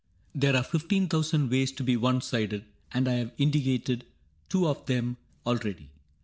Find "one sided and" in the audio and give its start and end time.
1.95-3.07